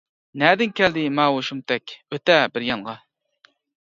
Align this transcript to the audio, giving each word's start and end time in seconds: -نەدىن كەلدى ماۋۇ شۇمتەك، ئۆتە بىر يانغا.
-نەدىن 0.41 0.71
كەلدى 0.79 1.03
ماۋۇ 1.17 1.43
شۇمتەك، 1.49 1.93
ئۆتە 2.15 2.39
بىر 2.57 2.65
يانغا. 2.69 2.97